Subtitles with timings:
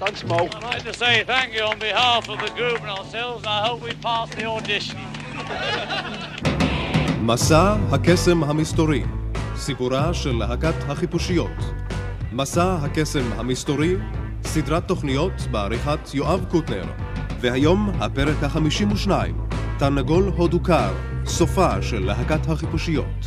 [0.00, 0.40] Thanks, Mo.
[0.46, 3.44] I'd like to say thank you on behalf of the group and ourselves.
[3.44, 4.98] I hope we pass the audition.
[7.22, 9.04] מסע הקסם המסתורי,
[9.56, 11.50] סיפורה של להקת החיפושיות.
[12.32, 13.94] מסע הקסם המסתורי,
[14.44, 16.84] סדרת תוכניות בעריכת יואב קוטנר.
[17.40, 19.36] והיום הפרק החמישים ושניים,
[19.78, 20.92] תרנגול הודו קר,
[21.26, 23.26] סופה של להקת החיפושיות.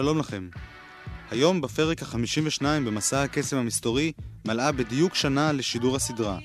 [0.00, 0.48] שלום לכם.
[1.30, 4.12] היום בפרק ה-52 במסע הקסם המסתורי
[4.44, 6.38] מלאה בדיוק שנה לשידור הסדרה.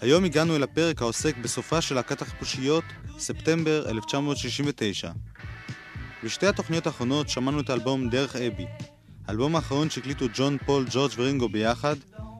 [0.00, 2.84] היום הגענו אל הפרק העוסק בסופה של להקת החיפושיות,
[3.18, 5.10] ספטמבר 1969.
[6.24, 8.66] בשתי התוכניות האחרונות שמענו את האלבום דרך אבי,
[9.26, 11.96] האלבום האחרון שהקליטו ג'ון, פול, ג'ורג' ורינגו ביחד,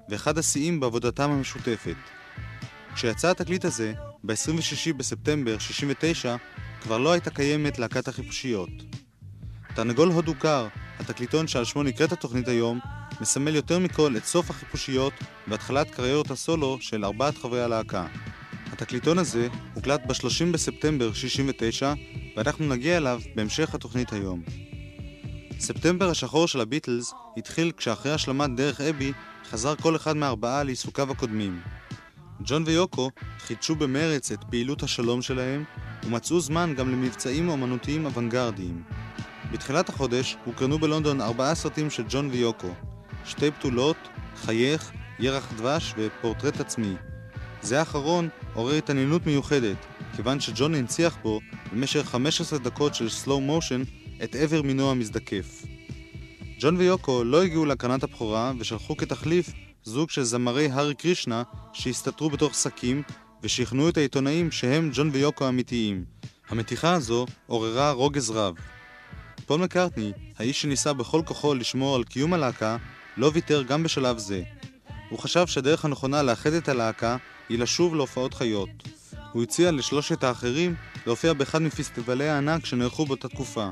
[0.09, 1.97] ואחד השיאים בעבודתם המשותפת.
[2.95, 3.93] כשיצא התקליט הזה,
[4.25, 6.37] ב-26 בספטמבר 69,
[6.81, 8.71] כבר לא הייתה קיימת להקת החיפושיות.
[9.79, 10.69] תרנגול הודו קר,
[10.99, 12.81] התקליטון שעל שמו נקראת התוכנית היום,
[13.21, 15.13] מסמל יותר מכל את סוף החיפושיות
[15.49, 18.07] והתחלת קריירות הסולו של ארבעת חברי הלהקה.
[18.73, 21.93] התקליטון הזה הוקלט ב-30 בספטמבר 69,
[22.37, 24.43] ואנחנו נגיע אליו בהמשך התוכנית היום.
[25.59, 29.13] ספטמבר השחור של הביטלס התחיל כשאחרי השלמת דרך אבי
[29.51, 31.61] חזר כל אחד מהארבעה לעיסוקיו הקודמים.
[32.41, 35.65] ג'ון ויוקו חידשו במרץ את פעילות השלום שלהם
[36.05, 38.83] ומצאו זמן גם למבצעים אומנותיים אוונגרדיים.
[39.53, 42.75] בתחילת החודש הוקרנו בלונדון ארבעה סרטים של ג'ון ויוקו
[43.25, 43.97] שתי בתולות,
[44.37, 46.95] חייך, ירח דבש ופורטרט עצמי.
[47.63, 49.77] זה האחרון עורר התעניינות מיוחדת,
[50.17, 51.41] כיוון שג'ון הנציח בו
[51.73, 53.83] במשך 15 דקות של סלואו מושן
[54.25, 55.63] את עבר מינו המזדקף.
[56.61, 59.53] ג'ון ויוקו לא הגיעו להקרנת הבכורה ושלחו כתחליף
[59.85, 61.43] זוג של זמרי הארי קרישנה
[61.73, 63.03] שהסתתרו בתוך שקים
[63.43, 66.05] ושכנעו את העיתונאים שהם ג'ון ויוקו האמיתיים.
[66.49, 68.55] המתיחה הזו עוררה רוגז רב.
[69.49, 72.77] פול מקארטני, האיש שניסה בכל כוחו לשמור על קיום הלהקה,
[73.17, 74.43] לא ויתר גם בשלב זה.
[75.11, 77.17] הוא חשב שהדרך הנכונה לאחד את הלהקה
[77.49, 78.69] היא לשוב להופעות חיות.
[79.33, 80.75] הוא הציע לשלושת האחרים
[81.07, 83.69] להופיע באחד מפסטיבלי הענק שנערכו באותה תקופה,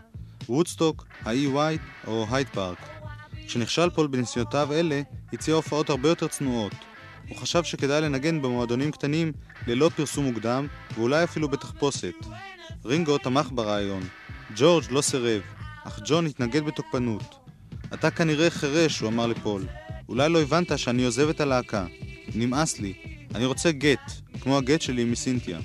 [0.48, 2.78] וודסטוק, האי ווייט או הייד פארק.
[3.46, 6.72] כשנכשל פול בניסיונותיו אלה, הציע הופעות הרבה יותר צנועות.
[7.28, 9.32] הוא חשב שכדאי לנגן במועדונים קטנים
[9.66, 12.14] ללא פרסום מוקדם, ואולי אפילו בתחפושת.
[12.84, 14.02] רינגו תמך ברעיון.
[14.56, 15.42] ג'ורג' לא סירב,
[15.96, 17.34] אך ג'ון התנגד בתוקפנות.
[17.94, 19.66] אתה כנראה חירש, הוא אמר לפול.
[20.08, 21.86] אולי לא הבנת שאני עוזב את הלהקה.
[22.34, 22.94] נמאס לי.
[23.34, 25.58] אני רוצה גט, כמו הגט שלי מסינתיה.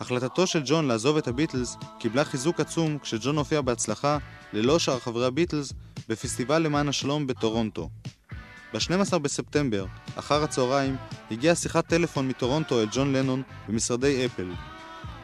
[0.00, 4.18] החלטתו של ג'ון לעזוב את הביטלס קיבלה חיזוק עצום כשג'ון הופיע בהצלחה,
[4.52, 5.72] ללא שאר חברי הביטלס,
[6.08, 7.88] בפסטיבל למען השלום בטורונטו.
[8.74, 9.86] ב-12 בספטמבר,
[10.16, 10.96] אחר הצהריים,
[11.30, 14.50] הגיעה שיחת טלפון מטורונטו אל ג'ון לנון במשרדי אפל.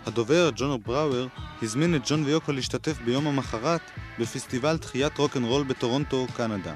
[0.06, 1.26] הדובר, ג'ון בראואר,
[1.62, 3.80] הזמין את ג'ון ויוקו להשתתף ביום המחרת
[4.18, 6.74] בפסטיבל תחיית רוקנרול בטורונטו, קנדה.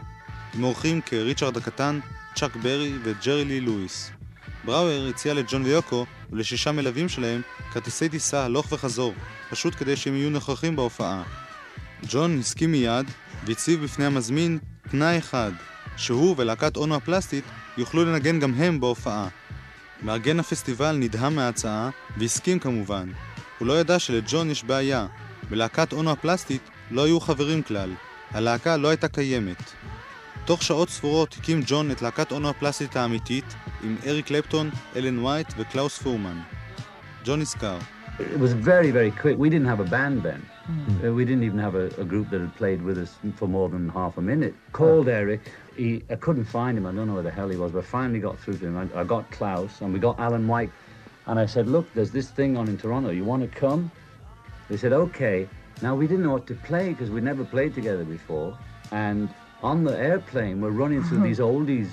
[0.54, 2.00] עם אורחים כריצ'רד הקטן,
[2.34, 4.10] צ'אק ברי וג'רי לי לואיס.
[4.64, 7.40] בראואר הציע לג'ון ויוקו ולשישה מלווים שלהם
[7.72, 9.14] כרטיסי טיסה הלוך וחזור,
[9.50, 11.22] פשוט כדי שהם יהיו נוכחים בהופעה.
[12.08, 13.06] ג'ון הסכים מיד
[13.46, 14.58] והציב בפני המזמין
[14.90, 15.52] תנאי אחד,
[15.96, 17.44] שהוא ולהקת אונו הפלסטית
[17.76, 19.28] יוכלו לנגן גם הם בהופעה.
[20.04, 23.08] מארגן הפסטיבל נדהם מההצעה והסכים כמובן.
[23.58, 25.06] הוא לא ידע שלג'ון יש בעיה.
[25.50, 27.90] בלהקת אונו הפלסטית לא היו חברים כלל.
[28.30, 29.62] הלהקה לא הייתה קיימת.
[30.44, 33.54] תוך שעות ספורות הקים ג'ון את להקת אונו הפלסטית האמיתית
[33.84, 36.40] עם אריק קלפטון, אלן וייט וקלאוס פורמן.
[37.24, 37.78] ג'ון נזכר,
[38.18, 39.36] it was very, very quick.
[39.38, 40.40] We didn't have a band then.
[41.04, 43.68] Uh, we didn't even have a, a group that had played with us for more
[43.68, 44.54] than half a minute.
[44.72, 45.40] Called Eric.
[45.76, 46.87] He, I couldn't find him.
[46.87, 48.76] I don't know where the hell he was, but finally got through to him.
[48.76, 50.71] I, I got Klaus and we got Alan White.
[51.26, 53.11] And I said, look, there's this thing on in Toronto.
[53.11, 53.91] You want to come?
[54.69, 55.49] They said, okay.
[55.82, 58.56] Now, we didn't know what to play because we'd never played together before.
[58.93, 59.29] And
[59.62, 61.88] on the airplane, we're running through these oldies.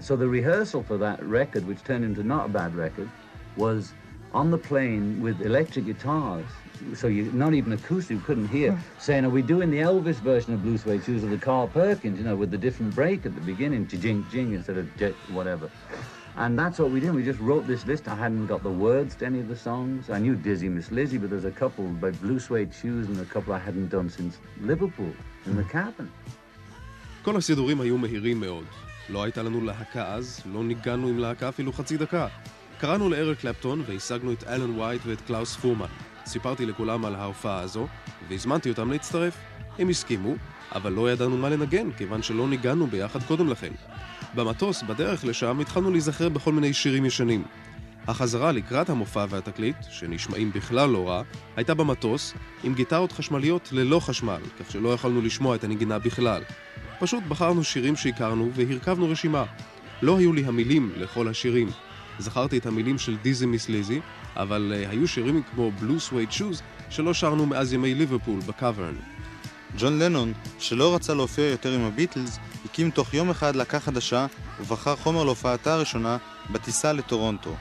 [0.00, 3.08] So the rehearsal for that record, which turned into not a bad record,
[3.56, 3.92] was
[4.32, 6.46] on the plane with electric guitars
[6.95, 8.71] So you not even acoustic, you couldn't hear.
[8.99, 12.17] Saying, are we doing the Elvis version of Blue Suede Shoes or the Carl Perkins,
[12.19, 15.69] you know, with the different break at the beginning, jing jing instead of jet, whatever.
[16.43, 17.13] And that's what we did.
[17.13, 18.07] We just wrote this list.
[18.07, 20.09] I hadn't got the words to any of the songs.
[20.09, 23.25] I knew Dizzy Miss Lizzy, but there's a couple by Blue Suede Shoes and a
[23.33, 25.13] couple I hadn't done since Liverpool
[25.47, 26.07] in the cabin.
[27.23, 28.65] כל הסידורים היו מהירים מאוד.
[29.09, 32.27] לא הייתה לנו להקה אז, לא ניגענו עם להקה אפילו חצי דקה.
[32.79, 35.85] קראנו לאריק קלפטון והשגנו את אלן וייט ואת קלאוס פורמן.
[36.26, 37.86] סיפרתי לכולם על ההופעה הזו,
[38.28, 39.36] והזמנתי אותם להצטרף.
[39.78, 40.34] הם הסכימו,
[40.74, 43.72] אבל לא ידענו מה לנגן, כיוון שלא ניגנו ביחד קודם לכן.
[44.34, 47.44] במטוס, בדרך לשם, התחלנו להיזכר בכל מיני שירים ישנים.
[48.08, 51.22] החזרה לקראת המופע והתקליט, שנשמעים בכלל לא רע,
[51.56, 56.42] הייתה במטוס, עם גיטרות חשמליות ללא חשמל, כך שלא יכולנו לשמוע את הנגינה בכלל.
[56.98, 59.44] פשוט בחרנו שירים שהכרנו והרכבנו רשימה.
[60.02, 61.68] לא היו לי המילים לכל השירים.
[62.18, 64.00] זכרתי את המילים של דיזי מיס ליזי,
[64.36, 68.94] אבל uh, היו שירים כמו בלו סווייד שוז שלא שרנו מאז ימי ליברפול בקאברן.
[69.78, 74.26] ג'ון לנון, שלא רצה להופיע יותר עם הביטלס, הקים תוך יום אחד להקה חדשה
[74.60, 76.16] ובחר חומר להופעתה הראשונה
[76.50, 77.54] בטיסה לטורונטו.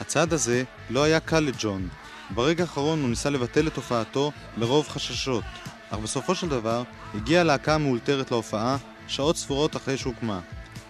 [0.00, 1.88] הצעד הזה לא היה קל לג'ון.
[2.34, 5.44] ברגע האחרון הוא ניסה לבטל את הופעתו מרוב חששות,
[5.90, 6.82] אך בסופו של דבר
[7.14, 8.76] הגיעה הלהקה המאולתרת להופעה
[9.08, 10.40] שעות ספורות אחרי שהוקמה.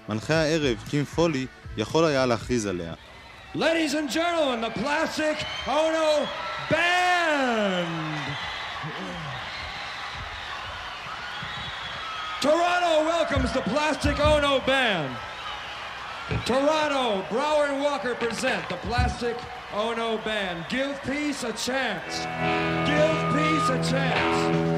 [0.09, 1.47] מנחה הערב, קים פולי,
[1.78, 2.94] יכול היה להכריז עליה.
[3.56, 5.38] Ladies and gentlemen, the Plastic
[5.68, 6.28] Ono
[6.70, 8.26] Band!
[12.42, 15.16] Toronto welcomes the Plastic Ono Band.
[16.46, 19.38] Toronto, Brower and Walker present the Plastic
[19.74, 20.66] Ono Band.
[20.70, 22.26] Give peace a chance.
[22.90, 24.69] Give peace a chance.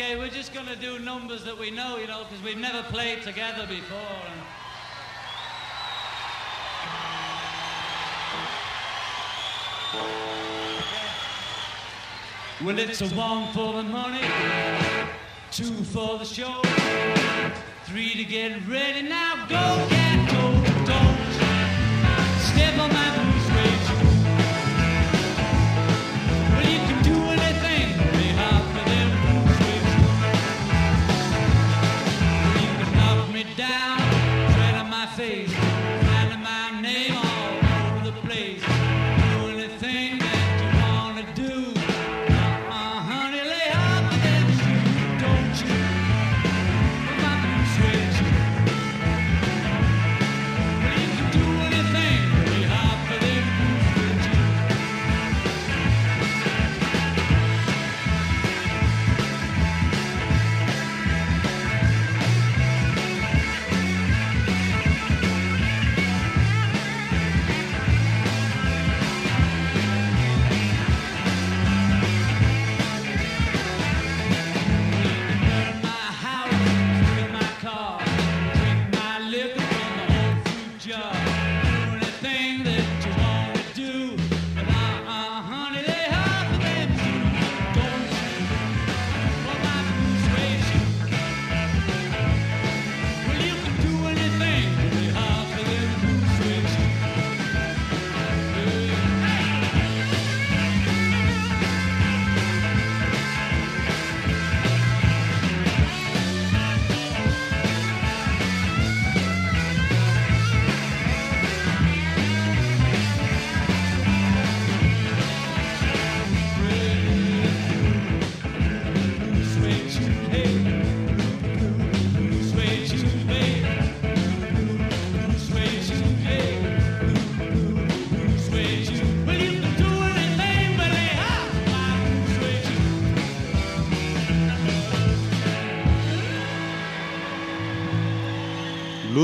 [0.00, 3.20] Okay, we're just gonna do numbers that we know, you know, because we've never played
[3.22, 3.98] together before.
[4.30, 4.40] And...
[12.64, 14.20] Well, it's a one for the money,
[15.50, 16.62] two for the show,
[17.86, 19.02] three to get ready.
[19.02, 20.27] Now go, cat,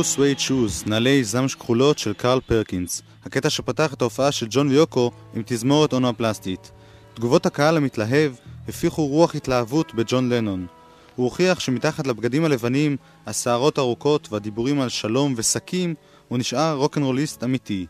[0.04, 4.68] Blue Suede Shoes, נעלי זמש כחולות של קרל פרקינס, הקטע שפתח את ההופעה של ג'ון
[4.68, 6.70] ויוקו עם תזמורת אונואפלסטית.
[7.14, 8.32] תגובות הקהל המתלהב
[8.68, 10.66] הפיחו רוח התלהבות בג'ון לנון.
[11.16, 12.96] הוא הוכיח שמתחת לבגדים הלבנים,
[13.26, 15.94] השערות ארוכות והדיבורים על שלום ושקים,
[16.28, 17.86] הוא נשאר רוקנרוליסט אמיתי.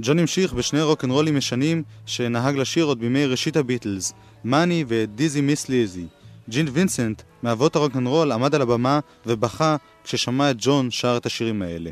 [0.00, 4.12] ג'ון המשיך בשני רוקנרולים ישנים שנהג לשיר עוד בימי ראשית הביטלס,
[4.44, 6.06] מאני ודיזי מיס ליזי.
[6.48, 11.90] ג'ין וינסנט, מאבות הרוקנרול, עמד על הבמה ובכה כששמע את ג'ון שר את השירים האלה.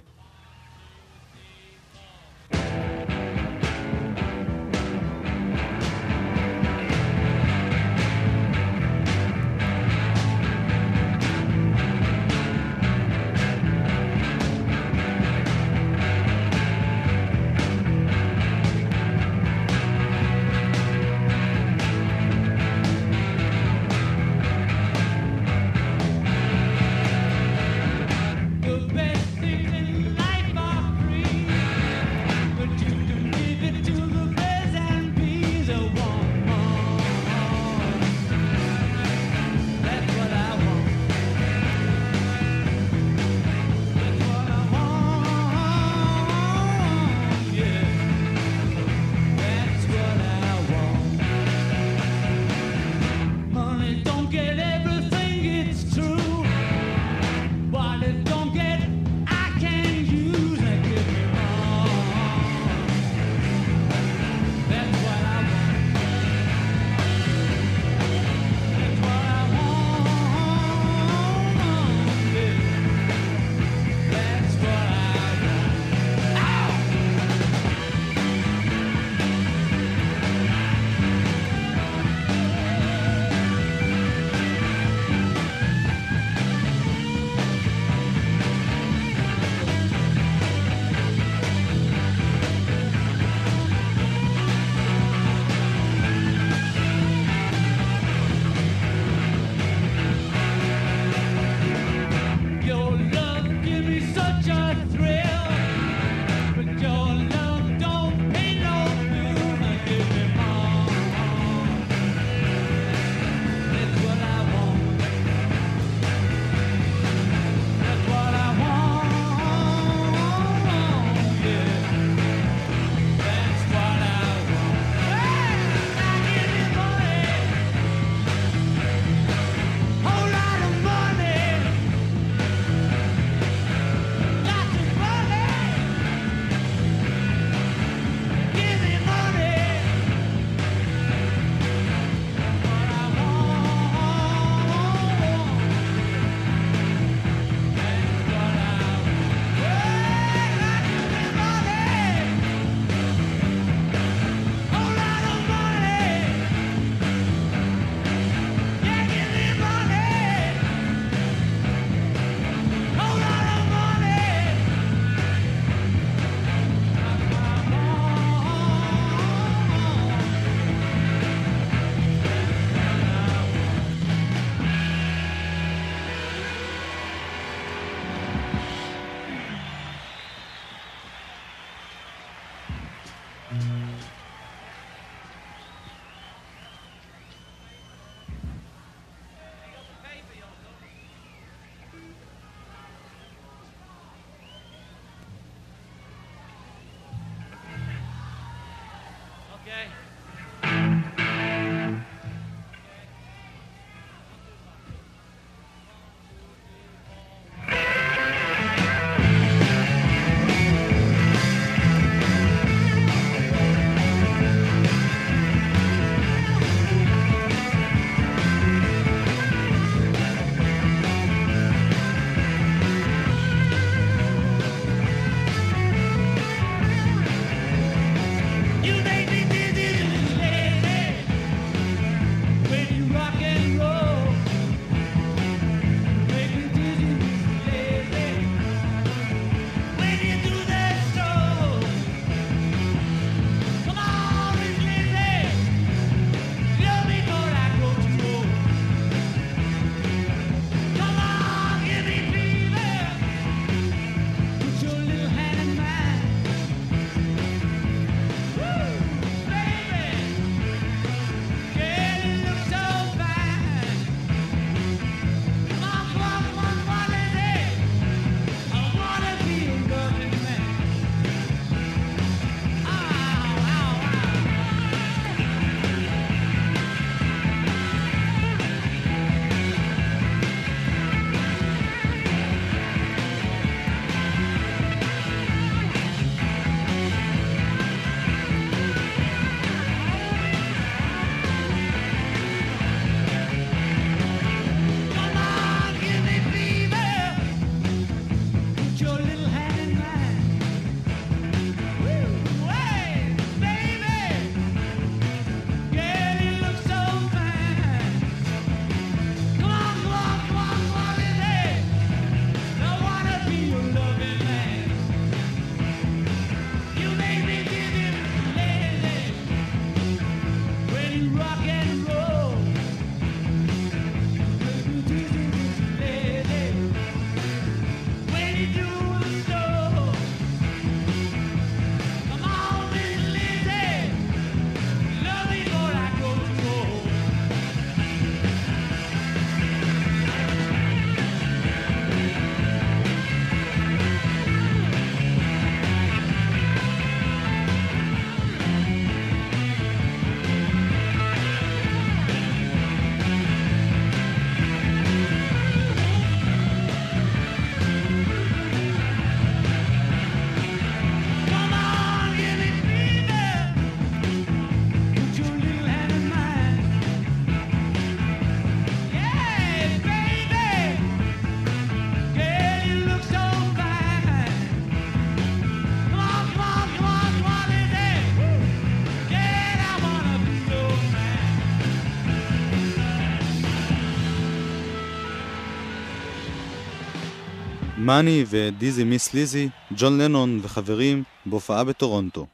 [388.10, 392.46] מאני ודיזי מיס ליזי, ג'ון לנון וחברים בהופעה בטורונטו.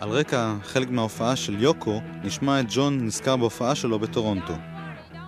[0.00, 4.69] על רקע חלק מההופעה של יוקו, נשמע את ג'ון נזכר בהופעה שלו בטורונטו.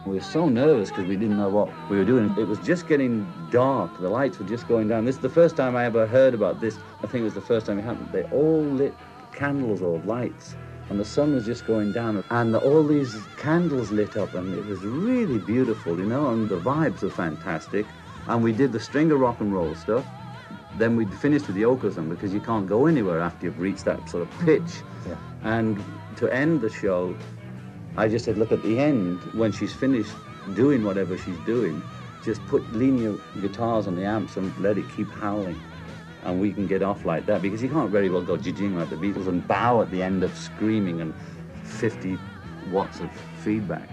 [0.05, 2.35] We were so nervous because we didn't know what we were doing.
[2.37, 4.01] It was just getting dark.
[4.01, 5.05] The lights were just going down.
[5.05, 6.77] This is the first time I ever heard about this.
[7.05, 8.09] I think it was the first time it happened.
[8.11, 8.95] They all lit
[9.33, 10.57] candles or lights,
[10.91, 14.67] and the sun was just going down, and all these candles lit up, and it
[14.67, 16.31] was really beautiful, you know.
[16.31, 17.87] And the vibes were fantastic.
[18.27, 20.05] And we did the string of rock and roll stuff.
[20.79, 24.09] Then we finished with the Okozum because you can't go anywhere after you've reached that
[24.09, 24.83] sort of pitch.
[25.43, 25.83] And
[26.17, 27.17] to end the show,
[27.97, 30.15] I just said, look, at the end, when she's finished
[30.55, 31.83] doing whatever she's doing,
[32.25, 35.61] just put linear guitars on the amps and let it keep howling.
[36.25, 38.91] And we can get off like that because you can't very well go jijing like
[38.91, 41.13] the Beatles and bow at the end of screaming and
[41.65, 42.17] 50
[42.71, 43.11] watts of
[43.45, 43.89] feedback.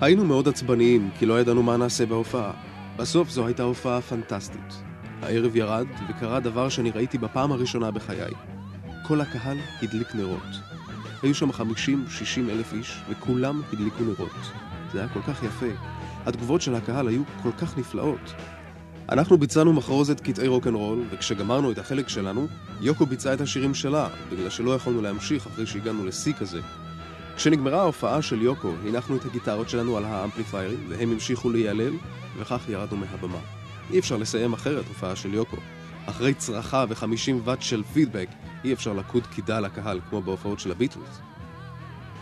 [0.00, 2.52] היינו מאוד עצבניים, כי לא ידענו מה נעשה בהופעה.
[2.96, 4.82] בסוף זו הייתה הופעה פנטסטית.
[5.22, 8.32] הערב ירד, וקרה דבר שאני ראיתי בפעם הראשונה בחיי.
[9.06, 10.42] כל הקהל הדליק נרות.
[11.22, 11.54] היו שם 50-60
[12.50, 14.30] אלף איש, וכולם הדליקו נרות.
[14.92, 15.66] זה היה כל כך יפה.
[16.26, 18.32] התגובות של הקהל היו כל כך נפלאות.
[19.08, 22.46] אנחנו ביצענו מחרוזת קטעי רוקנרול, וכשגמרנו את החלק שלנו,
[22.80, 26.60] יוקו ביצעה את השירים שלה, בגלל שלא יכולנו להמשיך אחרי שהגענו לשיא כזה.
[27.36, 31.92] כשנגמרה ההופעה של יוקו, הנחנו את הגיטרות שלנו על האמפליפיירים, והם המשיכו להיעלל,
[32.38, 33.38] וכך ירדנו מהבמה.
[33.90, 35.56] אי אפשר לסיים אחרת הופעה של יוקו.
[36.06, 38.28] אחרי צרחה ו-50 ואט של פידבק,
[38.64, 41.20] אי אפשר לקוד קידה לקהל כמו בהופעות של הביטלס.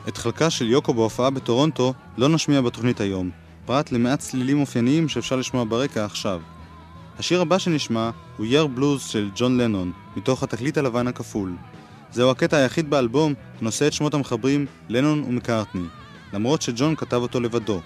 [0.08, 3.30] את חלקה של יוקו בהופעה בטורונטו לא נשמיע בתוכנית היום,
[3.66, 6.40] פרט למעט צלילים אופייניים שאפשר לשמוע ברקע עכשיו.
[7.18, 11.52] השיר הבא שנשמע הוא יר בלוז של ג'ון לנון, מתוך התקליט הלבן הכפול.
[12.12, 15.84] זהו הקטע היחיד באלבום הנושא את שמות המחברים לנון ומקארטני,
[16.32, 17.80] למרות שג'ון כתב אותו לבדו.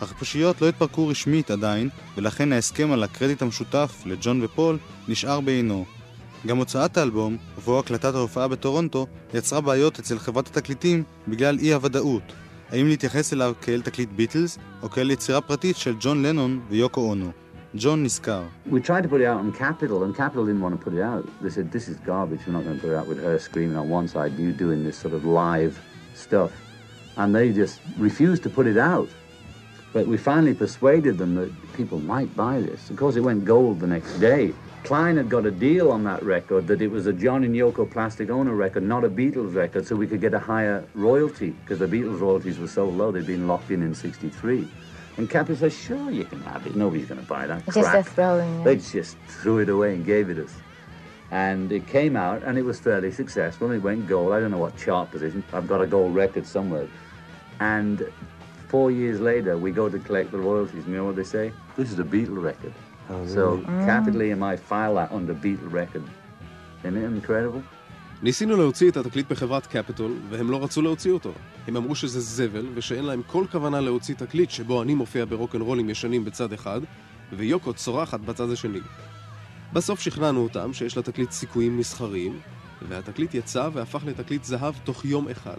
[0.00, 5.84] החיפושיות לא התפרקו רשמית עדיין, ולכן ההסכם על הקרדיט המשותף לג'ון ופול נשאר בעינו.
[6.46, 12.22] גם הוצאת האלבום, ובו הקלטת ההופעה בטורונטו, יצרה בעיות אצל חברת התקליטים בגלל אי הוודאות.
[12.70, 17.30] האם להתייחס אליו כאל תקליט ביטלס, או כאל יצירה פרטית של ג'ון לנון ויוקו אונו.
[17.74, 18.42] ג'ון נזכר.
[27.16, 29.08] And they just refused to put it out.
[29.92, 32.90] But we finally persuaded them that people might buy this.
[32.90, 34.52] Of course, it went gold the next day.
[34.84, 37.90] Klein had got a deal on that record that it was a John and Yoko
[37.90, 41.78] Plastic Owner record, not a Beatles record, so we could get a higher royalty, because
[41.78, 44.68] the Beatles royalties were so low, they'd been locked in in 63.
[45.16, 46.76] And Capitol said, sure, you can have it.
[46.76, 48.64] Nobody's going to buy that It's just a crap.
[48.64, 50.54] They just threw it away and gave it us.
[51.30, 53.70] And it came out, and it was fairly successful.
[53.72, 54.32] It went gold.
[54.32, 55.42] I don't know what chart position.
[55.52, 56.88] I've got a gold record somewhere.
[57.60, 58.10] And
[58.72, 60.82] four years later, we go to collect the royalties.
[60.84, 61.46] And you know what they say?
[61.78, 62.74] This is a Beatle record.
[63.36, 63.44] So
[63.90, 66.04] Capital EMI file that under Beatle record.
[66.84, 67.62] Isn't it incredible?
[68.22, 71.32] ניסינו להוציא את התקליט בחברת קפיטול, והם לא רצו להוציא אותו.
[71.66, 76.24] הם אמרו שזה זבל, ושאין להם כל כוונה להוציא תקליט שבו אני מופיע ברוקנרולים ישנים
[76.24, 76.80] בצד אחד,
[77.32, 78.80] ויוקו צורחת בצד השני.
[79.72, 82.38] בסוף שכנענו אותם שיש לתקליט סיכויים מסחריים,
[82.88, 85.58] והתקליט יצא והפך לתקליט זהב תוך יום אחד.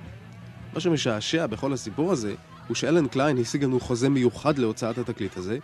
[0.74, 2.34] מה שמשעשע בכל הסיפור הזה,
[2.70, 5.58] הוא שאלן קליין השיג לנו חוזה מיוחד להוצאת התקליט הזה,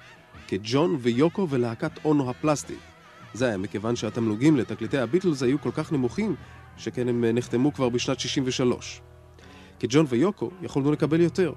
[0.48, 2.80] כג'ון ויוקו ולהקת אונו הפלסטיק.
[3.34, 6.36] זה היה מכיוון שהתמלוגים לתקליטי הביטלס היו כל כך נמוכים,
[6.78, 9.02] שכן הם אה, נחתמו כבר בשנת 63.
[9.80, 11.54] כג'ון ויוקו יכולנו לקבל יותר.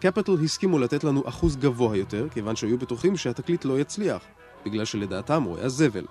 [0.00, 4.22] קפיטול הסכימו לתת לנו אחוז גבוה יותר, כיוון שהיו בטוחים שהתקליט לא יצליח,
[4.66, 6.04] בגלל שלדעתם הוא היה זבל.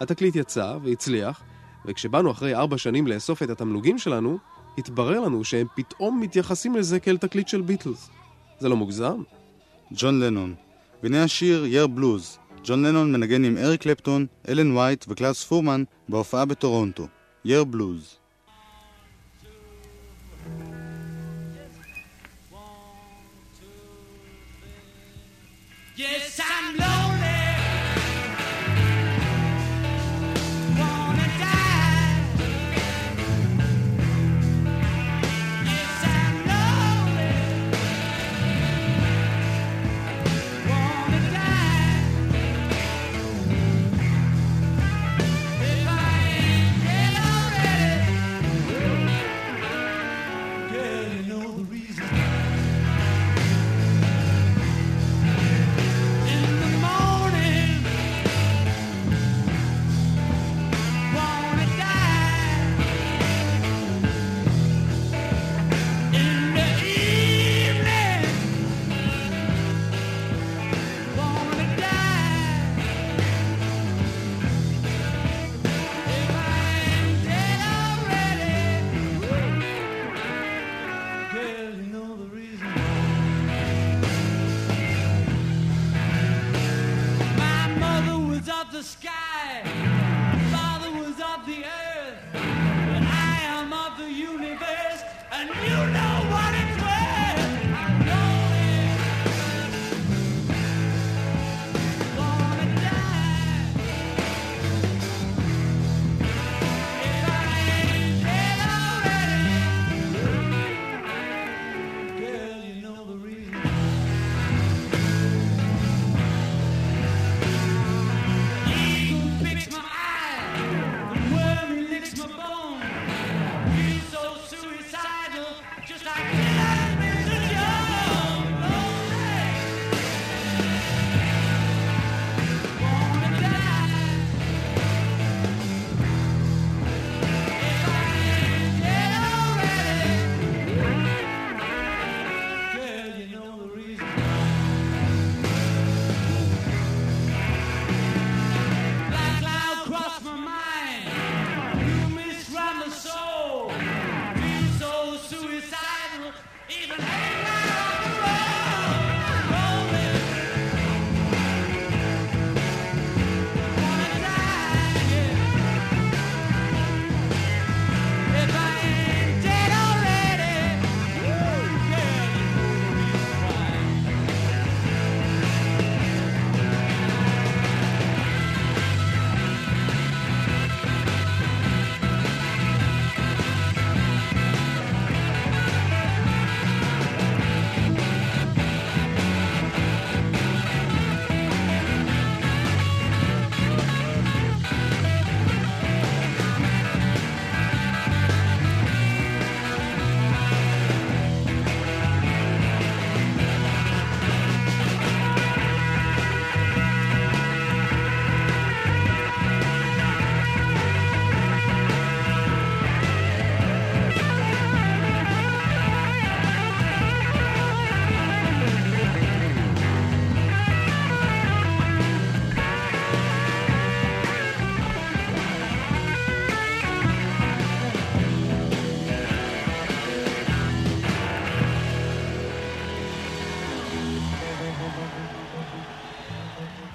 [0.00, 1.42] התקליט יצא והצליח,
[1.86, 4.38] וכשבאנו אחרי ארבע שנים לאסוף את התמלוגים שלנו,
[4.78, 8.10] התברר לנו שהם פתאום מתייחסים לזה כאל תקליט של ביטלס.
[8.58, 9.22] זה לא מוגזם?
[9.92, 10.54] ג'ון לנון.
[11.02, 12.38] והנה השיר Yer Blues.
[12.64, 17.06] ג'ון לנון מנגן עם אריק קלפטון, אלן וייט וקלאוס פורמן בהופעה בטורונטו.
[17.44, 18.14] Yer Blues.
[25.96, 26.47] Yes, I'm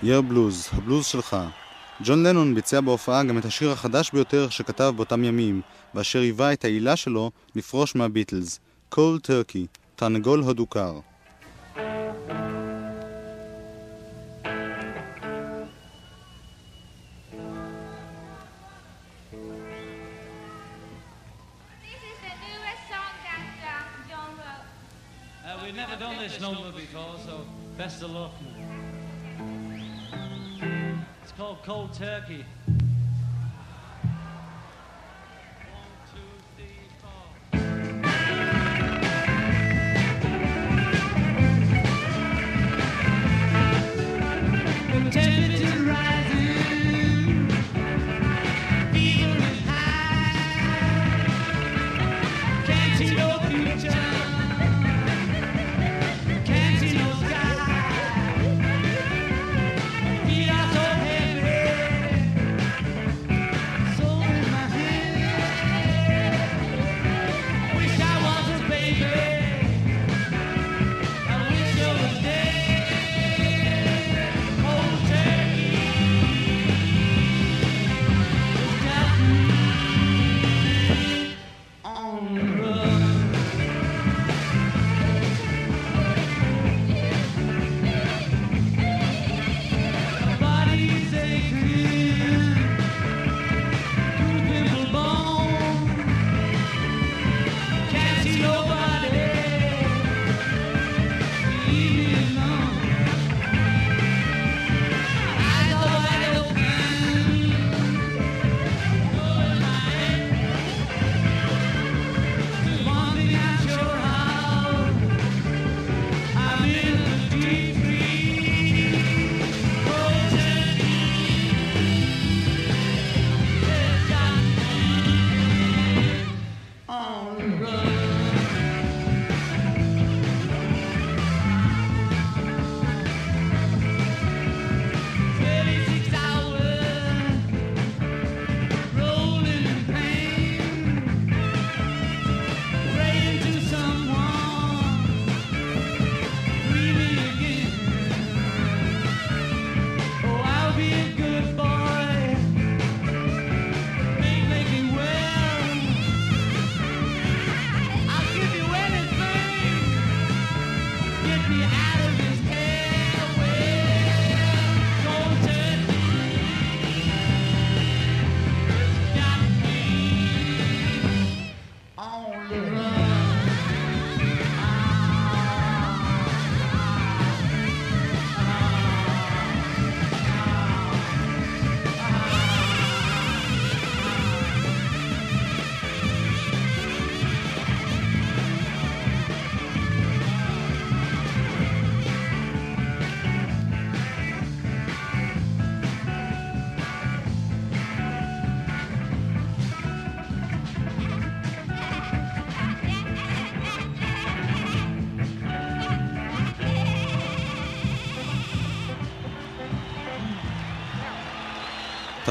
[0.05, 1.37] יר בלוז, הבלוז שלך.
[2.03, 5.61] ג'ון לנון ביצע בהופעה גם את השיר החדש ביותר שכתב באותם ימים,
[5.95, 8.59] ואשר היווה את העילה שלו לפרוש מהביטלס,
[8.95, 10.99] Cold Turkey, תרנגול הודו קר.
[27.77, 28.52] This is
[31.37, 32.45] called Cold Turkey.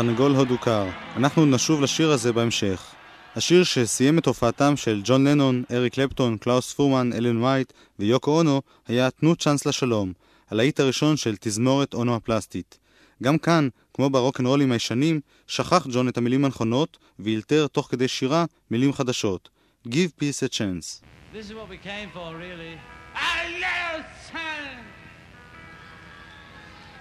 [0.05, 0.89] תרנגול הודו קר.
[1.17, 2.95] אנחנו נשוב לשיר הזה בהמשך.
[3.37, 8.63] השיר שסיים את הופעתם של ג'ון לנון, אריק קלפטון, קלאוס פורמן, אלן וייט ויוקו אונו
[8.89, 10.13] היה "תנו צ'אנס לשלום",
[10.51, 12.79] הלהיט הראשון של תזמורת אונו הפלסטית.
[13.23, 18.93] גם כאן, כמו ברוקנרולים הישנים, שכח ג'ון את המילים הנכונות ואילתר תוך כדי שירה מילים
[18.93, 19.49] חדשות.
[19.89, 21.03] Give peace a chance.
[21.35, 22.75] This is what we came for, really.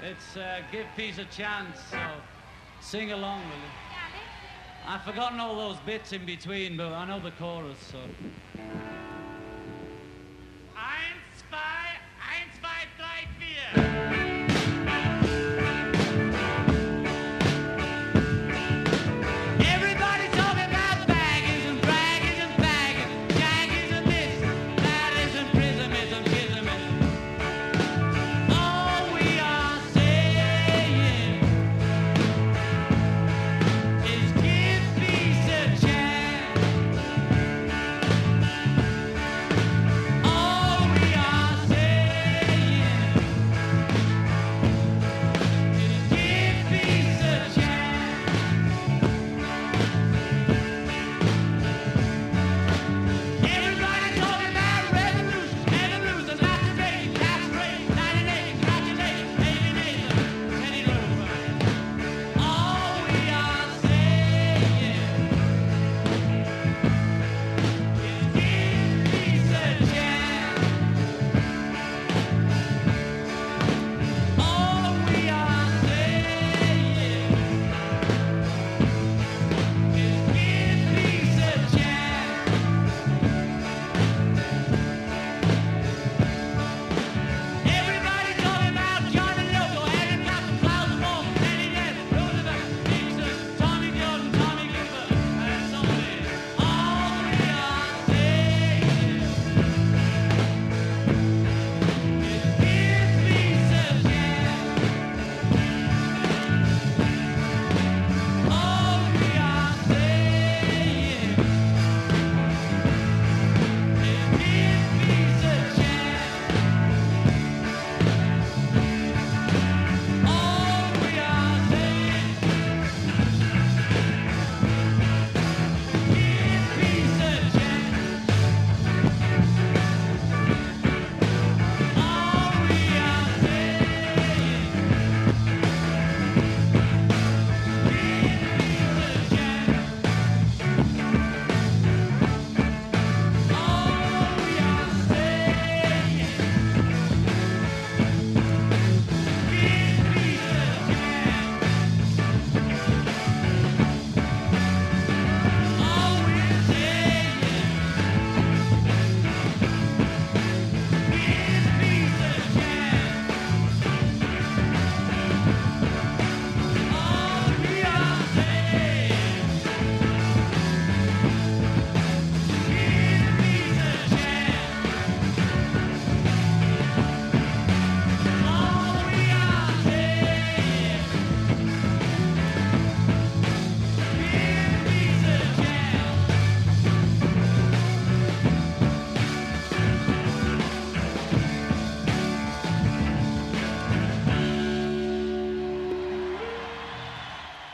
[0.09, 1.99] It's uh, give peace a chance, so
[2.81, 4.87] sing along with it.
[4.87, 7.99] I've forgotten all those bits in between, but I know the chorus, so.
[10.75, 11.85] Eins, zwei,
[12.19, 14.00] eins, zwei, drei, vier.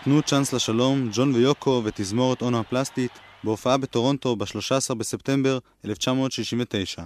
[0.10, 3.12] תנו צ'אנס לשלום, ג'ון ויוקו ותזמורת אונו הפלסטית,
[3.44, 7.04] בהופעה בטורונטו ב-13 בספטמבר 1969.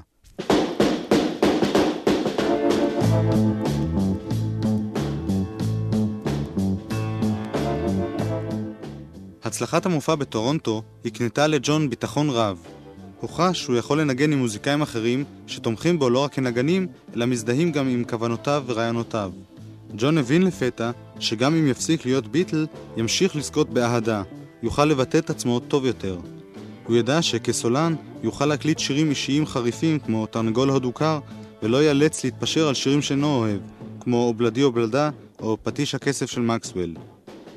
[9.43, 12.57] הצלחת המופע בטורונטו הקנתה לג'ון ביטחון רב.
[13.19, 17.71] הוא חש שהוא יכול לנגן עם מוזיקאים אחרים שתומכים בו לא רק כנגנים, אלא מזדהים
[17.71, 19.31] גם עם כוונותיו ורעיונותיו.
[19.97, 24.23] ג'ון הבין לפתע שגם אם יפסיק להיות ביטל, ימשיך לזכות באהדה,
[24.63, 26.17] יוכל לבטא את עצמו טוב יותר.
[26.87, 31.19] הוא ידע שכסולן יוכל להקליט שירים אישיים חריפים כמו תרנגול הודו קר,
[31.63, 33.59] ולא ייאלץ להתפשר על שירים שאינו אוהב,
[33.99, 36.95] כמו אובלדי אובלדה או פטיש הכסף של מקסוול.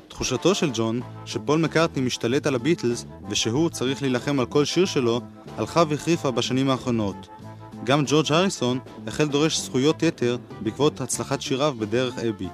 [0.07, 5.21] תחושתו של ג'ון, שפול מקארטני משתלט על הביטלס ושהוא צריך להילחם על כל שיר שלו,
[5.57, 7.27] הלכה והחריפה בשנים האחרונות.
[7.85, 12.47] גם ג'ורג' הריסון החל דורש זכויות יתר בעקבות הצלחת שיריו בדרך אבי.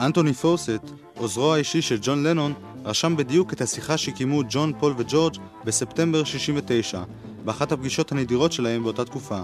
[0.00, 0.80] אנטוני פוסט,
[1.18, 2.52] עוזרו האישי של ג'ון לנון,
[2.84, 7.02] רשם בדיוק את השיחה שקיימו ג'ון, פול וג'ורג' בספטמבר 69,
[7.44, 9.40] באחת הפגישות הנדירות שלהם באותה תקופה.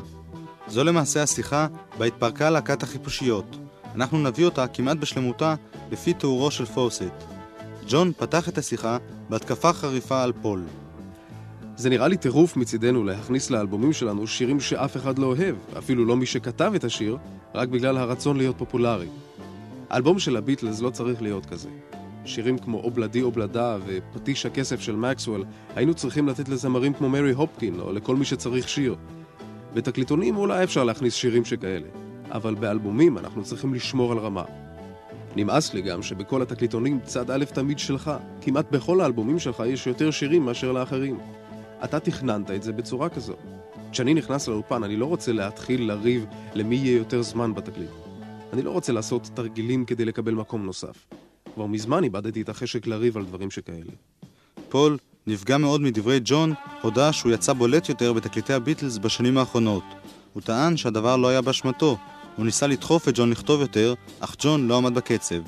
[0.68, 1.66] זו למעשה השיחה
[1.98, 3.56] בה התפרקה להקת החיפושיות.
[3.94, 5.54] אנחנו נביא אותה כמעט בשלמותה
[5.90, 7.14] לפי תיאורו של פוסט.
[7.88, 8.96] ג'ון פתח את השיחה
[9.28, 10.62] בהתקפה חריפה על פול.
[11.76, 16.16] זה נראה לי טירוף מצידנו להכניס לאלבומים שלנו שירים שאף אחד לא אוהב, אפילו לא
[16.16, 17.16] מי שכתב את השיר,
[17.54, 19.08] רק בגלל הרצון להיות פופולרי.
[19.90, 21.68] האלבום של הביטלס לא צריך להיות כזה.
[22.24, 25.44] שירים כמו אובלדי אובלדה ופטיש הכסף של מקסוול,
[25.76, 28.96] היינו צריכים לתת לזמרים כמו מרי הופקין, או לכל מי שצריך שיר.
[29.74, 31.88] בתקליטונים אולי אפשר להכניס שירים שכאלה,
[32.30, 34.44] אבל באלבומים אנחנו צריכים לשמור על רמה.
[35.36, 38.10] נמאס לי גם שבכל התקליטונים צד א' תמיד שלך.
[38.40, 41.18] כמעט בכל האלבומים שלך יש יותר שירים מאשר לאחרים.
[41.84, 43.34] אתה תכננת את זה בצורה כזו.
[43.92, 47.90] כשאני נכנס לאולפן, אני לא רוצה להתחיל לריב למי יהיה יותר זמן בתקליט.
[48.52, 51.06] אני לא רוצה לעשות תרגילים כדי לקבל מקום נוסף.
[51.54, 53.92] כבר מזמן איבדתי את החשק לריב על דברים שכאלה.
[54.68, 56.52] פול נפגע מאוד מדברי ג'ון,
[56.82, 59.84] הודה שהוא יצא בולט יותר בתקליטי הביטלס בשנים האחרונות.
[60.32, 61.96] הוא טען שהדבר לא היה באשמתו.
[62.36, 65.42] הוא ניסה לדחוף את ג'ון לכתוב יותר, אך ג'ון לא עמד בקצב.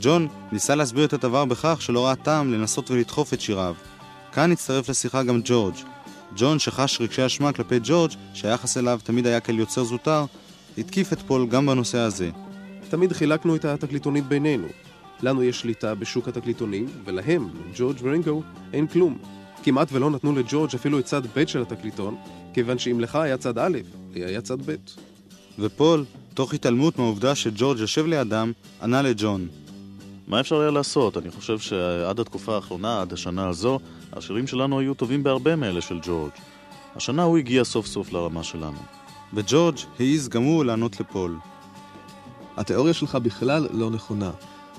[0.00, 3.74] ג'ון ניסה להסביר את הדבר בכך שלא ראה טעם לנסות ולדחוף את שיריו.
[4.34, 5.74] כאן הצטרף לשיחה גם ג'ורג'.
[6.36, 10.24] ג'ון, שחש רגשי אשמה כלפי ג'ורג', שהיחס אליו תמיד היה כאל יוצר זוטר,
[10.78, 12.30] התקיף את פול גם בנושא הזה.
[12.90, 14.66] תמיד חילקנו את התקליטונית בינינו.
[15.22, 19.18] לנו יש שליטה בשוק התקליטונים, ולהם, ג'ורג' ורינגו, אין כלום.
[19.62, 22.16] כמעט ולא נתנו לג'ורג' אפילו את צד ב' של התקליטון,
[22.54, 23.78] כיוון שאם לך היה צד א',
[24.14, 24.74] לי היה צד ב'.
[25.58, 26.04] ופול,
[26.34, 29.48] תוך התעלמות מהעובדה שג'ורג' יושב לידם, ענה לג'ון.
[30.28, 31.16] מה אפשר היה לעשות?
[31.16, 33.78] אני חושב שעד התקופה האחרונה, עד השנה הזו,
[34.16, 36.30] השירים שלנו היו טובים בהרבה מאלה של ג'ורג'.
[36.96, 38.78] השנה הוא הגיע סוף סוף לרמה שלנו.
[39.34, 41.36] וג'ורג' העז גם הוא לענות לפול.
[42.56, 44.30] התיאוריה שלך בכלל לא נכונה.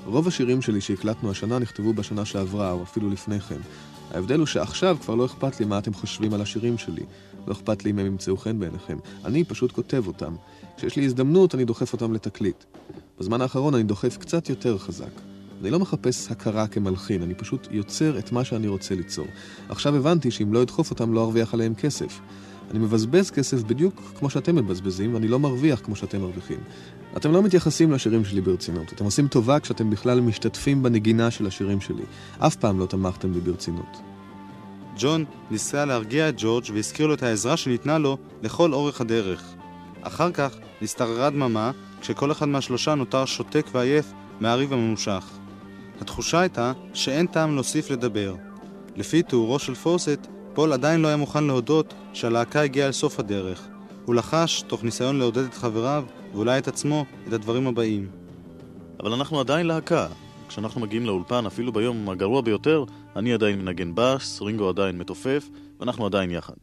[0.06, 3.60] רוב השירים שלי שהקלטנו השנה נכתבו בשנה שעברה, או אפילו לפני כן.
[4.12, 7.04] ההבדל הוא שעכשיו כבר לא אכפת לי מה אתם חושבים על השירים שלי.
[7.48, 8.98] לא אכפת לי אם הם ימצאו חן בעיניכם.
[9.26, 10.36] אני פשוט כותב אותם.
[10.78, 12.64] כשיש לי הזדמנות, אני דוחף אותם לתקליט.
[13.20, 15.35] בזמן האחרון אני דוחף קצת יותר חזק.
[15.62, 19.28] אני לא מחפש הכרה כמלחין, אני פשוט יוצר את מה שאני רוצה ליצור.
[19.70, 22.20] עכשיו הבנתי שאם לא אדחוף אותם, לא ארוויח עליהם כסף.
[22.72, 26.60] אני מבזבז כסף בדיוק כמו שאתם מבזבזים, ואני לא מרוויח כמו שאתם מרוויחים.
[27.18, 28.94] אתם לא מתייחסים לשירים שלי ברצינות.
[28.94, 32.04] אתם עושים טובה כשאתם בכלל משתתפים בנגינה של השירים שלי.
[32.40, 33.98] אף פעם לא תמכתם בי ברצינות.
[34.98, 39.44] ג'ון ניסה להרגיע את ג'ורג' והזכיר לו את העזרה שניתנה לו לכל אורך הדרך.
[40.02, 45.26] אחר כך נסתררה דממה, כשכל אחד מהשלושה נותר שותק ועייף מהריב הממושך.
[46.02, 48.36] התחושה הייתה שאין טעם להוסיף לדבר.
[48.96, 53.68] לפי תיאורו של פורסט, פול עדיין לא היה מוכן להודות שהלהקה הגיעה אל סוף הדרך.
[54.06, 58.08] הוא לחש, תוך ניסיון לעודד את חבריו, ואולי את עצמו, את הדברים הבאים.
[59.00, 60.08] אבל אנחנו עדיין להקה.
[60.48, 62.84] כשאנחנו מגיעים לאולפן, אפילו ביום הגרוע ביותר,
[63.16, 66.54] אני עדיין מנגן בס, רינגו עדיין מתופף, ואנחנו עדיין יחד.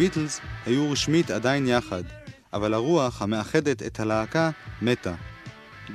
[0.00, 2.02] הביטלס היו רשמית עדיין יחד,
[2.52, 4.50] אבל הרוח המאחדת את הלהקה
[4.82, 5.14] מתה.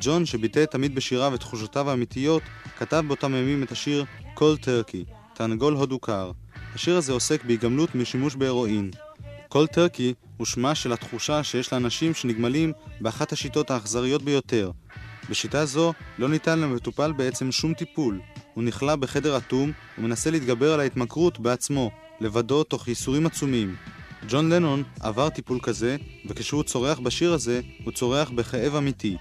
[0.01, 2.41] ג'ון, שביטא תמיד בשיריו את תחושותיו האמיתיות,
[2.78, 6.32] כתב באותם ימים את השיר "כל טרקי", תרנגול הודו קר.
[6.76, 8.91] השיר הזה עוסק בהיגמלות משימוש בהרואין.
[9.49, 14.72] כל טרקי הוא שמה של התחושה שיש לאנשים שנגמלים באחת השיטות האכזריות ביותר.
[15.30, 18.20] בשיטה זו לא ניתן למטופל בעצם שום טיפול.
[18.53, 21.91] הוא נכלא בחדר אטום ומנסה להתגבר על ההתמכרות בעצמו,
[22.22, 23.76] לבדו תוך ייסורים עצומים.
[24.30, 25.97] ג'ון לנון עבר טיפול כזה,
[26.30, 29.18] וכשהוא צורח בשיר הזה, הוא צורח בכאב אמיתי.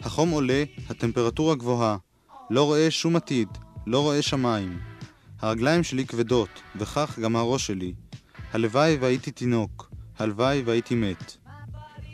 [0.00, 1.96] החום עולה, הטמפרטורה גבוהה.
[2.50, 3.48] לא רואה שום עתיד,
[3.86, 4.78] לא רואה שמיים.
[5.40, 7.92] הרגליים שלי כבדות, וכך גם הראש שלי.
[8.52, 11.36] הלוואי והייתי תינוק, הלוואי והייתי מת.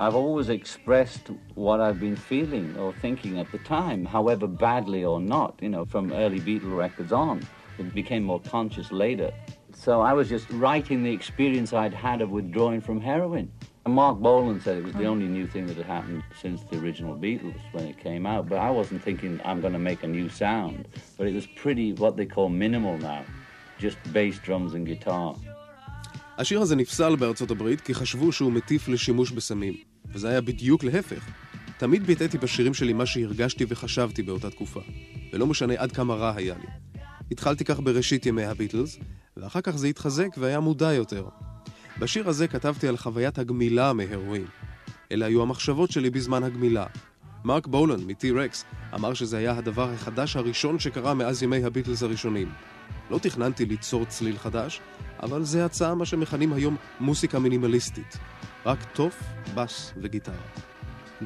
[0.00, 5.20] I've always expressed what I've been feeling or thinking at the time, however badly or
[5.20, 7.36] not, you know, from early Beatle records on.
[7.78, 9.30] It became more conscious later.
[9.76, 13.50] So I was just writing the experience I'd had of withdrawing from heroin.
[13.84, 16.78] And Mark Bolan said it was the only new thing that had happened since the
[16.78, 18.48] original Beatles when it came out.
[18.48, 20.88] But I wasn't thinking I'm going to make a new sound.
[21.18, 23.22] But it was pretty what they call minimal now,
[23.78, 25.34] just bass, drums, and guitar.
[26.38, 29.74] השיר הזה נפסל בארצות הברית כי חשבו שהוא מטיף לשימוש בסמים,
[30.12, 31.30] וזה היה בדיוק להפך.
[31.78, 34.80] תמיד ביטאתי בשירים שלי מה שהרגשתי וחשבתי באותה תקופה,
[35.32, 36.66] ולא משנה עד כמה רע היה לי.
[37.30, 38.98] התחלתי כך בראשית ימי הביטלס,
[39.36, 41.26] ואחר כך זה התחזק והיה מודע יותר.
[41.98, 44.46] בשיר הזה כתבתי על חוויית הגמילה מהרואין.
[45.12, 46.86] אלה היו המחשבות שלי בזמן הגמילה.
[47.44, 48.64] מרק בולן מ-T-Rex
[48.94, 52.48] אמר שזה היה הדבר החדש הראשון שקרה מאז ימי הביטלס הראשונים.
[53.10, 54.80] לא תכננתי ליצור צליל חדש,
[55.22, 58.18] אבל זה יצא מה שמכנים היום מוסיקה מינימליסטית.
[58.66, 59.22] רק תוף,
[59.54, 60.34] בס וגיטרה.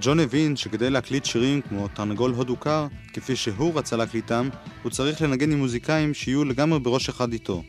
[0.01, 4.49] ג'ון הבין שכדי להקליט שירים כמו תרנגול הודו קר, כפי שהוא רצה להקליטם,
[4.83, 7.63] הוא צריך לנגן עם מוזיקאים שיהיו לגמרי בראש אחד איתו.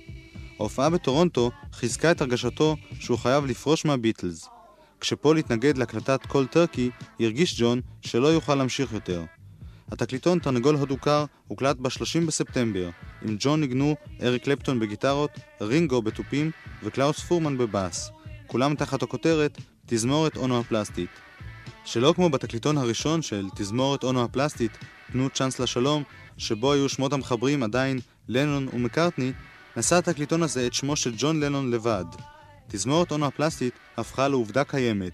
[0.60, 4.50] ההופעה בטורונטו חיזקה את הרגשתו שהוא חייב לפרוש מהביטלס.
[5.00, 6.90] כשפול התנגד להקלטת Cold Turkey,
[7.20, 9.24] הרגיש ג'ון שלא יוכל להמשיך יותר.
[9.92, 12.90] התקליטון תרנגול הודו קר הוקלט ב-30 בספטמבר,
[13.22, 15.32] עם ג'ון ניגנו אריק קלפטון בגיטרות,
[15.62, 16.52] רינגו בתופים
[16.84, 18.12] וקלאוס פורמן בבאס,
[18.48, 21.10] כולם תחת הכותרת תזמורת אונו הפלסטית.
[21.86, 24.72] שלא כמו בתקליטון הראשון של תזמורת אונו הפלסטית,
[25.12, 26.04] תנו צ'אנס לשלום,
[26.38, 29.32] שבו היו שמות המחברים עדיין לנון ומקארטני,
[29.80, 32.06] נשא התקליטון הזה את שמו של ג'ון לנון לבד.
[32.68, 35.14] תזמורת אונו הפלסטית הפכה לעובדה קיימת.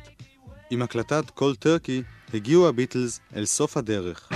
[0.70, 2.04] עם הקלטת קול טרקי
[2.34, 4.30] הגיעו הביטלס אל סוף הדרך.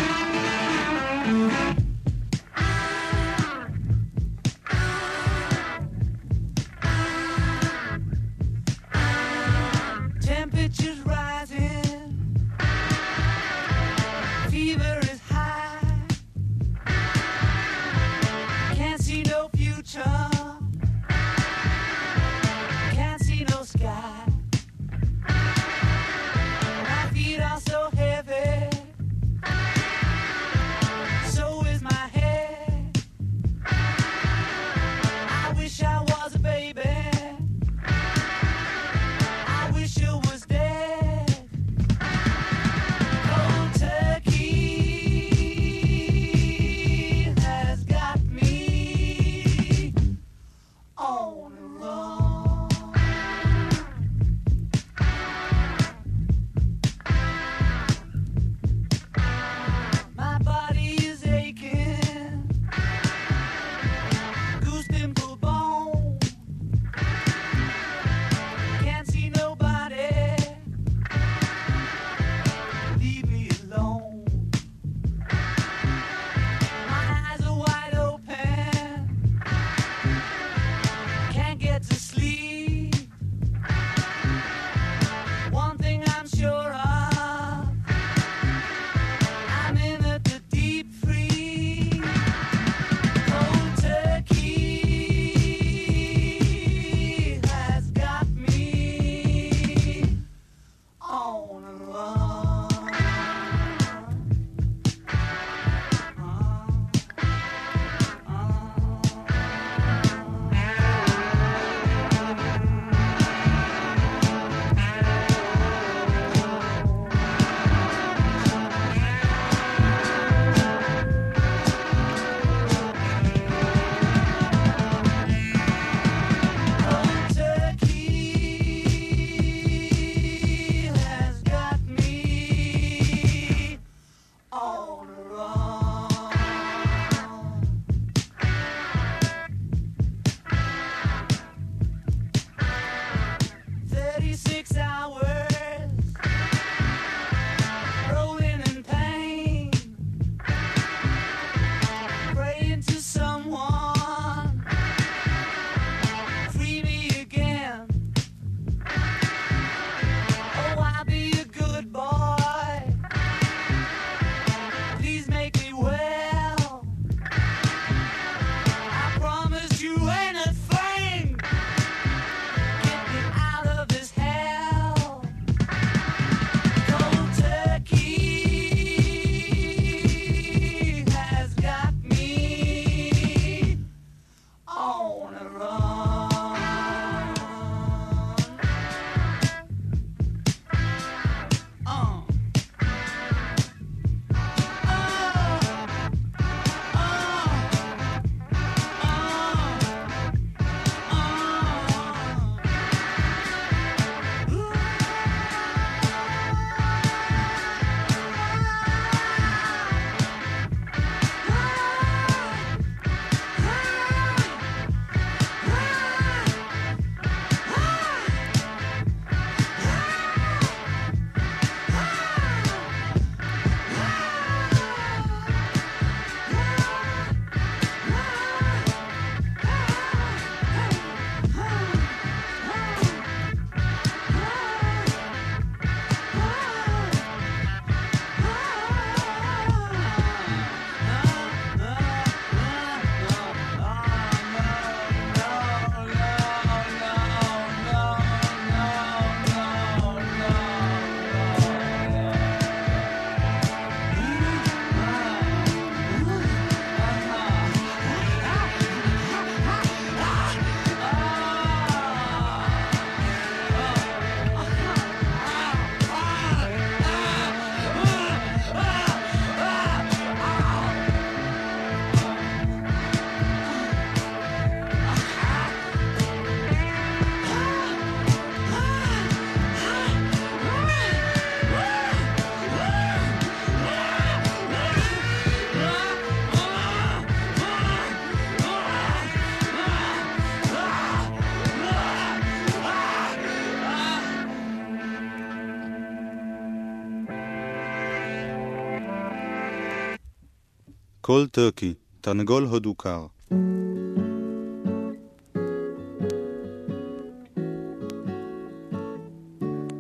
[301.30, 303.26] קול טרקי, תרנגול הודו קר.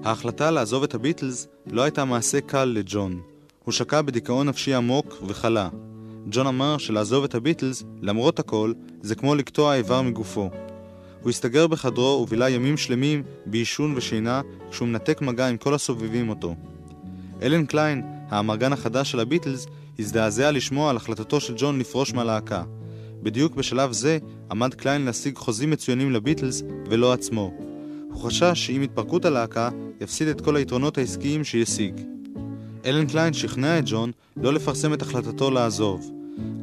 [0.03, 3.21] ההחלטה לעזוב את הביטלס לא הייתה מעשה קל לג'ון.
[3.63, 5.69] הוא שקע בדיכאון נפשי עמוק וחלה.
[6.29, 10.49] ג'ון אמר שלעזוב את הביטלס, למרות הכל, זה כמו לקטוע איבר מגופו.
[11.21, 16.55] הוא הסתגר בחדרו ובילה ימים שלמים בעישון ושינה כשהוא מנתק מגע עם כל הסובבים אותו.
[17.41, 19.67] אלן קליין, האמרגן החדש של הביטלס,
[19.99, 22.63] הזדעזע לשמוע על החלטתו של ג'ון לפרוש מהלהקה.
[23.23, 24.17] בדיוק בשלב זה
[24.51, 27.53] עמד קליין להשיג חוזים מצוינים לביטלס ולעצמו.
[28.11, 29.69] הוא חשש שעם התפרקות הלהקה
[30.01, 32.01] יפסיד את כל היתרונות העסקיים שהשיג.
[32.85, 36.11] אלן קליין שכנע את ג'ון לא לפרסם את החלטתו לעזוב.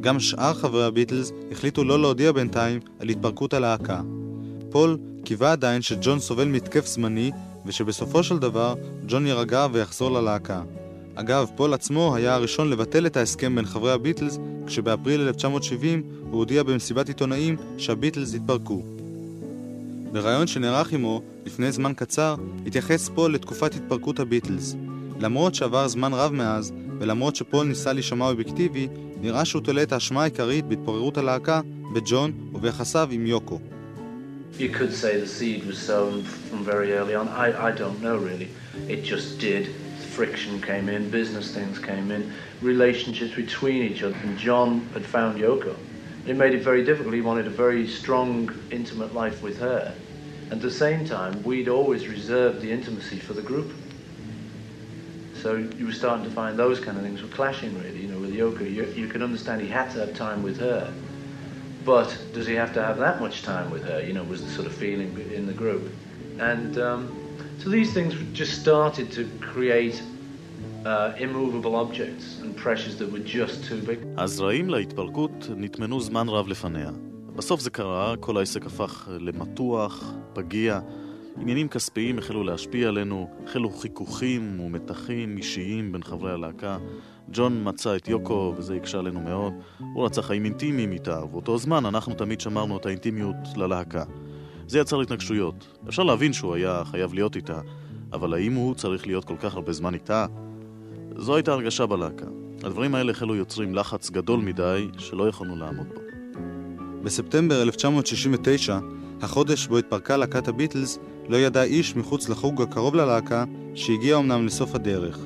[0.01, 4.01] גם שאר חברי הביטלס החליטו לא להודיע בינתיים על התפרקות הלהקה.
[4.70, 7.30] פול קיווה עדיין שג'ון סובל מתקף זמני
[7.66, 8.74] ושבסופו של דבר
[9.07, 10.62] ג'ון יירגע ויחזור ללהקה.
[11.18, 16.62] אגב, פול עצמו היה הראשון לבטל את ההסכם בין חברי הביטלס כשבאפריל 1970 הוא הודיע
[16.62, 18.82] במסיבת עיתונאים שהביטלס התפרקו.
[20.12, 22.36] בריאיון שנערך עמו לפני זמן קצר
[22.66, 24.76] התייחס פול לתקופת התפרקות הביטלס.
[25.20, 28.88] למרות שעבר זמן רב מאז, ולמרות שפול ניסה להישמע אובייקטיבי,
[29.20, 31.60] נראה שהוא תולה את האשמה העיקרית בהתפוררות הלהקה
[31.94, 33.58] בג'ון וביחסיו עם יוקו.
[34.58, 37.28] You could say the seed was sown from very early on.
[37.28, 38.48] I, I don't know really.
[38.88, 39.64] It just did.
[40.16, 44.16] Friction came in, business things came in, relationships between each other.
[44.22, 45.76] And John had found Yoko.
[46.26, 47.14] It made it very difficult.
[47.14, 49.94] He wanted a very strong, intimate life with her.
[50.50, 53.70] At the same time, we'd always reserved the intimacy for the group.
[55.34, 58.18] So you were starting to find those kind of things were clashing really, you know,
[58.18, 58.60] with Yoko.
[58.60, 60.90] You, you can understand he had to have time with her.
[61.84, 64.00] But does he have to have that much time with her?
[64.00, 65.92] You know, was the sort of feeling in the group.
[66.38, 67.26] And um,
[67.59, 70.02] so these things just started to create
[70.84, 71.12] uh.
[74.16, 76.90] הזרעים להתפרקות נטמנו זמן רב לפניה.
[77.36, 80.80] בסוף זה קרה, כל העסק הפך למתוח, פגיע.
[81.40, 86.78] עניינים כספיים החלו להשפיע עלינו, החלו חיכוכים ומתחים אישיים בין חברי הלהקה.
[87.32, 89.52] ג'ון מצא את יוקו, וזה הקשה עלינו מאוד.
[89.94, 94.04] הוא רצה חיים אינטימיים איתה, ובאותו זמן אנחנו תמיד שמרנו את האינטימיות ללהקה.
[94.66, 95.78] זה יצר התנגשויות.
[95.88, 97.60] אפשר להבין שהוא היה חייב להיות איתה,
[98.12, 100.26] אבל האם הוא צריך להיות כל כך הרבה זמן איתה?
[101.16, 102.26] זו הייתה הרגשה בלהקה.
[102.64, 106.00] הדברים האלה החלו יוצרים לחץ גדול מדי, שלא יכולנו לעמוד בו.
[107.02, 108.78] בספטמבר 1969,
[109.22, 110.98] החודש בו התפרקה להקת הביטלס,
[111.28, 113.44] לא ידע איש מחוץ לחוג הקרוב ללהקה,
[113.74, 115.18] שהגיע אמנם לסוף הדרך.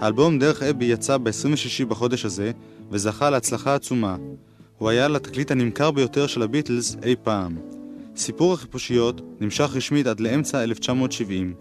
[0.00, 2.52] האלבום דרך אבי יצא ב-26 בחודש הזה,
[2.90, 4.16] וזכה להצלחה עצומה.
[4.78, 7.81] הוא היה לתקליט הנמכר ביותר של הביטלס אי פעם.
[8.16, 11.54] סיפור החיפושיות נמשך רשמית עד לאמצע 1970.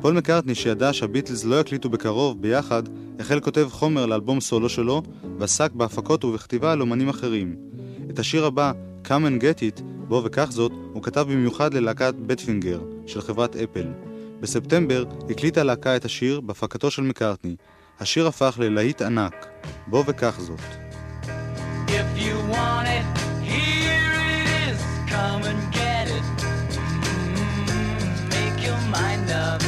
[0.00, 2.82] פול מקארטני שידע שהביטלס לא יקליטו בקרוב ביחד,
[3.18, 5.02] החל כותב חומר לאלבום סולו שלו,
[5.38, 7.56] ועסק בהפקות ובכתיבה על אומנים אחרים.
[8.10, 8.72] את השיר הבא,
[9.04, 13.86] Come and Get It, בוא וקח זאת, הוא כתב במיוחד ללהקת באדפינגר, של חברת אפל.
[14.40, 17.56] בספטמבר הקליטה הלהקה את השיר בהפקתו של מקארטני.
[18.00, 19.46] השיר הפך ללהיט ענק,
[19.86, 20.60] בו וכך זאת.
[21.88, 23.25] If you want it.
[25.16, 26.24] Come and get it.
[27.62, 29.62] Mm, make your mind up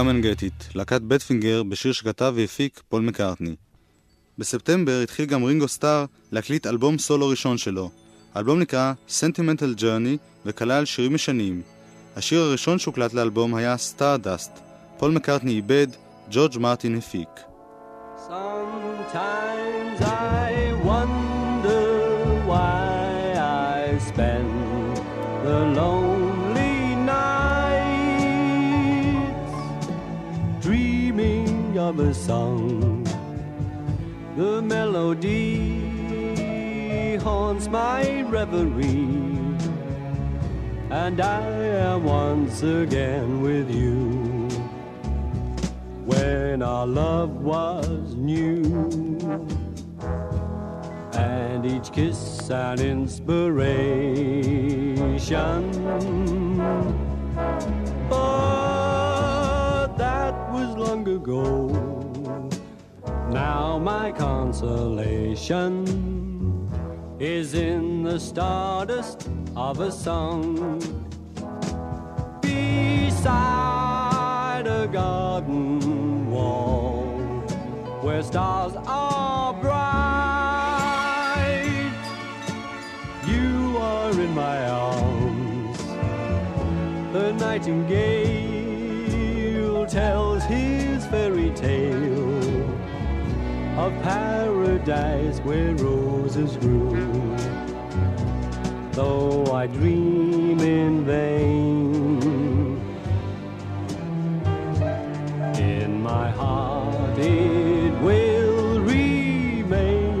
[0.00, 3.56] Come and Get It, להקת Badfinger בשיר שכתב והפיק פול מקארטני.
[4.38, 7.90] בספטמבר התחיל גם רינגו סטאר להקליט אלבום סולו ראשון שלו.
[8.34, 11.62] האלבום נקרא Sentimental Journey וכלל שירים ישנים.
[12.16, 14.60] השיר הראשון שהוקלט לאלבום היה Stardust.
[14.98, 15.86] פול מקארטני עיבד,
[16.30, 17.28] ג'ורג' מרטין הפיק.
[18.28, 21.84] Sometimes I wonder
[22.50, 24.96] why I spend
[25.44, 26.19] the lonely
[31.98, 33.02] a song.
[34.36, 35.56] The melody
[37.16, 39.56] haunts my reverie,
[40.90, 44.48] and I am once again with you
[46.06, 48.62] when our love was new.
[51.12, 53.70] And each kiss an inspiration.
[58.08, 59.09] But
[60.30, 61.66] that was long ago.
[63.30, 65.72] Now my consolation
[67.18, 70.78] is in the stardust of a song
[72.40, 73.22] beside
[74.66, 77.02] a garden wall
[78.02, 79.80] where stars are bright.
[83.26, 85.78] You are in my arms.
[87.12, 88.19] The nightingale
[93.90, 97.36] of paradise where roses grew.
[98.92, 102.22] Though I dream in vain,
[105.56, 110.12] in my heart it will remain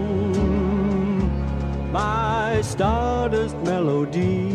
[1.92, 4.50] my stardust melody,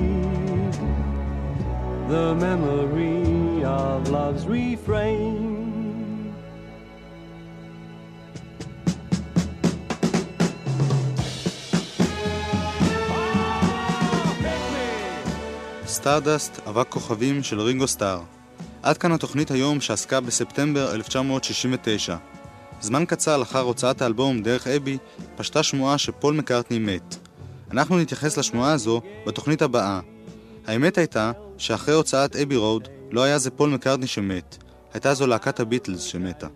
[2.08, 5.25] the memory of love's refrain.
[16.06, 18.22] Stardust, אבק כוכבים של רינגו סטאר.
[18.84, 22.16] עד כאן התוכנית היום שעסקה בספטמבר 1969.
[22.82, 24.98] זמן קצר לאחר הוצאת האלבום דרך אבי,
[25.36, 27.16] פשטה שמועה שפול מקארטני מת.
[27.72, 30.00] אנחנו נתייחס לשמועה הזו בתוכנית הבאה.
[30.68, 34.58] האמת הייתה שאחרי הוצאת Abbey Road לא היה זה פול מקארטני שמת,
[34.94, 36.48] הייתה זו להקת הביטלס שמתה.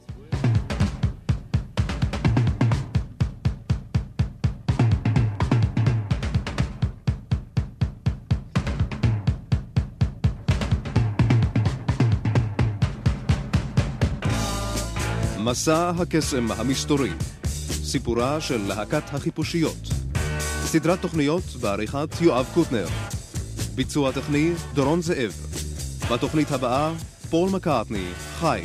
[15.49, 17.09] מסע הקסם המסתורי,
[17.83, 19.87] סיפורה של להקת החיפושיות.
[20.65, 22.87] סדרת תוכניות בעריכת יואב קוטנר.
[23.75, 25.33] ביצוע טכני דורון זאב.
[26.11, 26.93] בתוכנית הבאה
[27.29, 28.05] פול מקארטני,
[28.39, 28.63] חי.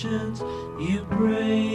[0.00, 0.40] patience
[0.78, 1.69] you bring.